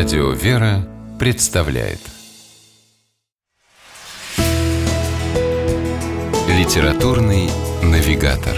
Радио 0.00 0.30
«Вера» 0.30 0.88
представляет 1.18 1.98
Литературный 6.48 7.50
навигатор 7.82 8.54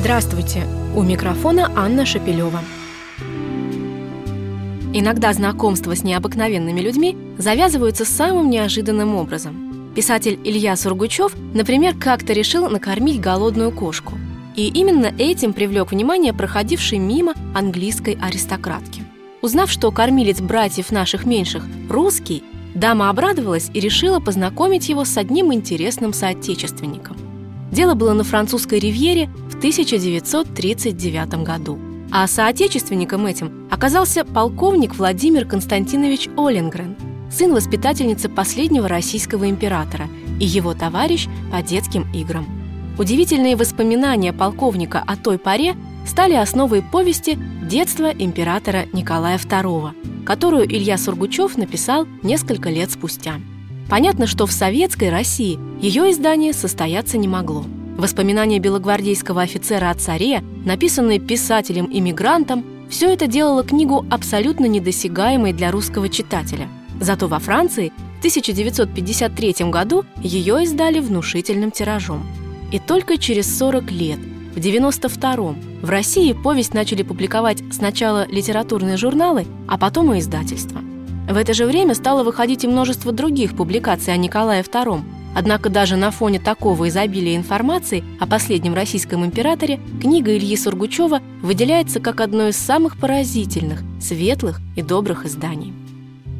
Здравствуйте! 0.00 0.62
У 0.96 1.02
микрофона 1.02 1.70
Анна 1.76 2.06
Шапилева. 2.06 2.60
Иногда 4.94 5.34
знакомства 5.34 5.94
с 5.94 6.02
необыкновенными 6.02 6.80
людьми 6.80 7.14
завязываются 7.36 8.06
самым 8.06 8.48
неожиданным 8.48 9.14
образом. 9.16 9.92
Писатель 9.94 10.40
Илья 10.44 10.76
Сургучев, 10.76 11.34
например, 11.52 11.94
как-то 11.94 12.32
решил 12.32 12.70
накормить 12.70 13.20
голодную 13.20 13.70
кошку. 13.70 14.14
И 14.56 14.68
именно 14.68 15.12
этим 15.18 15.52
привлек 15.52 15.92
внимание 15.92 16.32
проходившей 16.32 16.96
мимо 16.96 17.34
английской 17.54 18.16
аристократки. 18.18 19.11
Узнав, 19.42 19.70
что 19.72 19.90
кормилец 19.90 20.40
братьев 20.40 20.92
наших 20.92 21.26
меньших 21.26 21.64
русский, 21.90 22.44
дама 22.76 23.10
обрадовалась 23.10 23.70
и 23.74 23.80
решила 23.80 24.20
познакомить 24.20 24.88
его 24.88 25.04
с 25.04 25.16
одним 25.16 25.52
интересным 25.52 26.12
соотечественником. 26.12 27.16
Дело 27.72 27.94
было 27.94 28.12
на 28.12 28.22
французской 28.22 28.78
ривьере 28.78 29.28
в 29.50 29.56
1939 29.56 31.42
году. 31.42 31.78
А 32.12 32.26
соотечественником 32.28 33.26
этим 33.26 33.66
оказался 33.70 34.24
полковник 34.24 34.94
Владимир 34.94 35.44
Константинович 35.44 36.28
Оленгрен, 36.36 36.94
сын 37.30 37.52
воспитательницы 37.52 38.28
последнего 38.28 38.86
российского 38.86 39.50
императора 39.50 40.08
и 40.38 40.44
его 40.44 40.72
товарищ 40.74 41.26
по 41.50 41.62
детским 41.62 42.06
играм. 42.12 42.46
Удивительные 42.98 43.56
воспоминания 43.56 44.32
полковника 44.32 45.02
о 45.04 45.16
той 45.16 45.38
поре 45.38 45.74
стали 46.06 46.34
основой 46.34 46.82
повести 46.82 47.38
«Детство 47.62 48.10
императора 48.10 48.86
Николая 48.92 49.38
II», 49.38 50.24
которую 50.24 50.66
Илья 50.66 50.98
Сургучев 50.98 51.56
написал 51.56 52.06
несколько 52.22 52.70
лет 52.70 52.90
спустя. 52.90 53.34
Понятно, 53.88 54.26
что 54.26 54.46
в 54.46 54.52
советской 54.52 55.10
России 55.10 55.58
ее 55.80 56.10
издание 56.10 56.52
состояться 56.52 57.18
не 57.18 57.28
могло. 57.28 57.64
Воспоминания 57.96 58.58
белогвардейского 58.58 59.42
офицера 59.42 59.90
о 59.90 59.94
царе, 59.94 60.42
написанные 60.64 61.18
писателем-иммигрантом, 61.18 62.64
все 62.88 63.12
это 63.12 63.26
делало 63.26 63.64
книгу 63.64 64.06
абсолютно 64.10 64.66
недосягаемой 64.66 65.52
для 65.52 65.70
русского 65.70 66.08
читателя. 66.08 66.68
Зато 67.00 67.26
во 67.26 67.38
Франции 67.38 67.92
в 68.16 68.18
1953 68.18 69.70
году 69.70 70.04
ее 70.22 70.62
издали 70.62 71.00
внушительным 71.00 71.70
тиражом. 71.70 72.26
И 72.70 72.78
только 72.78 73.18
через 73.18 73.58
40 73.58 73.90
лет– 73.90 74.18
в 74.54 74.56
92-м 74.56 75.82
в 75.82 75.88
России 75.90 76.32
повесть 76.32 76.74
начали 76.74 77.02
публиковать 77.02 77.62
сначала 77.72 78.26
литературные 78.28 78.96
журналы, 78.96 79.46
а 79.66 79.78
потом 79.78 80.12
и 80.12 80.18
издательства. 80.18 80.80
В 81.28 81.36
это 81.36 81.54
же 81.54 81.66
время 81.66 81.94
стало 81.94 82.22
выходить 82.22 82.64
и 82.64 82.68
множество 82.68 83.12
других 83.12 83.56
публикаций 83.56 84.12
о 84.12 84.16
Николае 84.16 84.62
II, 84.62 85.02
Однако 85.34 85.70
даже 85.70 85.96
на 85.96 86.10
фоне 86.10 86.38
такого 86.38 86.88
изобилия 86.88 87.36
информации 87.36 88.04
о 88.20 88.26
последнем 88.26 88.74
российском 88.74 89.24
императоре 89.24 89.80
книга 90.00 90.36
Ильи 90.36 90.56
Сургучева 90.56 91.20
выделяется 91.40 92.00
как 92.00 92.20
одно 92.20 92.48
из 92.48 92.56
самых 92.56 92.98
поразительных, 92.98 93.82
светлых 94.00 94.60
и 94.76 94.82
добрых 94.82 95.24
изданий. 95.24 95.72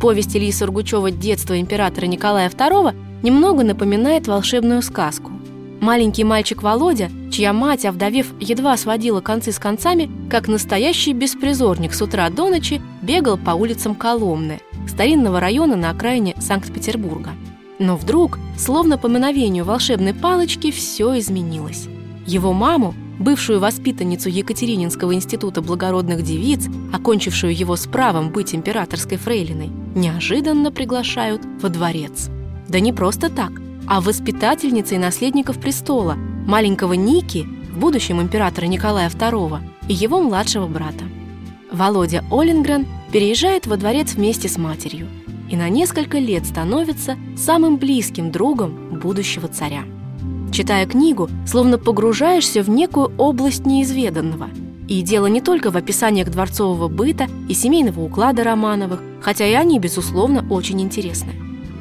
Повесть 0.00 0.36
Ильи 0.36 0.52
Сургучева 0.52 1.10
«Детство 1.10 1.58
императора 1.58 2.06
Николая 2.06 2.50
II» 2.50 2.94
немного 3.22 3.62
напоминает 3.62 4.26
волшебную 4.26 4.82
сказку. 4.82 5.32
Маленький 5.82 6.22
мальчик 6.22 6.62
Володя, 6.62 7.10
чья 7.32 7.52
мать, 7.52 7.84
овдовев, 7.84 8.28
едва 8.38 8.76
сводила 8.76 9.20
концы 9.20 9.50
с 9.50 9.58
концами, 9.58 10.08
как 10.30 10.46
настоящий 10.46 11.12
беспризорник 11.12 11.92
с 11.92 12.00
утра 12.00 12.30
до 12.30 12.50
ночи 12.50 12.80
бегал 13.02 13.36
по 13.36 13.50
улицам 13.50 13.96
Коломны, 13.96 14.60
старинного 14.88 15.40
района 15.40 15.74
на 15.74 15.90
окраине 15.90 16.36
Санкт-Петербурга. 16.38 17.30
Но 17.80 17.96
вдруг, 17.96 18.38
словно 18.56 18.96
по 18.96 19.08
мановению 19.08 19.64
волшебной 19.64 20.14
палочки, 20.14 20.70
все 20.70 21.18
изменилось. 21.18 21.88
Его 22.26 22.52
маму, 22.52 22.94
бывшую 23.18 23.58
воспитанницу 23.58 24.28
Екатерининского 24.28 25.16
института 25.16 25.62
благородных 25.62 26.22
девиц, 26.22 26.64
окончившую 26.92 27.56
его 27.56 27.74
с 27.74 27.88
правом 27.88 28.30
быть 28.30 28.54
императорской 28.54 29.18
фрейлиной, 29.18 29.72
неожиданно 29.96 30.70
приглашают 30.70 31.42
во 31.60 31.68
дворец. 31.68 32.30
Да 32.68 32.78
не 32.78 32.92
просто 32.92 33.28
так– 33.28 33.50
а 33.86 34.00
воспитательницей 34.00 34.98
наследников 34.98 35.58
престола, 35.58 36.14
маленького 36.46 36.94
Ники, 36.94 37.46
в 37.72 37.78
будущем 37.78 38.20
императора 38.20 38.66
Николая 38.66 39.08
II, 39.08 39.60
и 39.88 39.94
его 39.94 40.20
младшего 40.20 40.66
брата. 40.66 41.04
Володя 41.70 42.24
Оленгрен 42.30 42.86
переезжает 43.12 43.66
во 43.66 43.76
дворец 43.76 44.14
вместе 44.14 44.48
с 44.48 44.58
матерью 44.58 45.08
и 45.50 45.56
на 45.56 45.68
несколько 45.68 46.18
лет 46.18 46.46
становится 46.46 47.16
самым 47.36 47.76
близким 47.76 48.30
другом 48.30 48.98
будущего 48.98 49.48
царя. 49.48 49.84
Читая 50.50 50.86
книгу, 50.86 51.28
словно 51.46 51.78
погружаешься 51.78 52.62
в 52.62 52.70
некую 52.70 53.12
область 53.18 53.66
неизведанного. 53.66 54.48
И 54.88 55.02
дело 55.02 55.26
не 55.26 55.40
только 55.40 55.70
в 55.70 55.76
описаниях 55.76 56.30
дворцового 56.30 56.88
быта 56.88 57.26
и 57.48 57.54
семейного 57.54 58.00
уклада 58.00 58.44
Романовых, 58.44 59.00
хотя 59.20 59.46
и 59.46 59.52
они, 59.52 59.78
безусловно, 59.78 60.44
очень 60.50 60.80
интересны. 60.80 61.32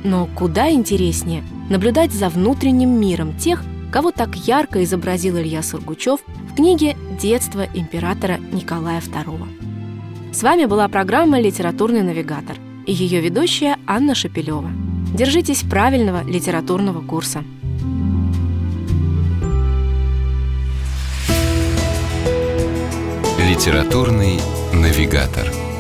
Но 0.03 0.27
куда 0.35 0.71
интереснее 0.71 1.43
наблюдать 1.71 2.11
за 2.11 2.27
внутренним 2.27 2.99
миром 2.99 3.37
тех, 3.37 3.63
кого 3.91 4.11
так 4.11 4.35
ярко 4.35 4.83
изобразил 4.83 5.39
Илья 5.39 5.63
Сургучев 5.63 6.19
в 6.51 6.55
книге 6.55 6.97
«Детство 7.19 7.65
императора 7.73 8.37
Николая 8.51 8.99
II». 8.99 10.33
С 10.33 10.43
вами 10.43 10.65
была 10.65 10.87
программа 10.89 11.39
«Литературный 11.39 12.01
навигатор» 12.01 12.57
и 12.85 12.91
ее 12.91 13.21
ведущая 13.21 13.77
Анна 13.87 14.15
Шапилева. 14.15 14.69
Держитесь 15.13 15.63
правильного 15.63 16.23
литературного 16.23 17.01
курса. 17.01 17.43
Литературный 23.39 24.39
навигатор. 24.73 25.70